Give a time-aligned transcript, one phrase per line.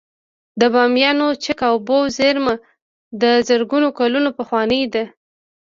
[0.59, 2.55] د بامیانو چک اوبو زیرمه
[3.21, 5.03] د زرګونه کلونو پخوانۍ ده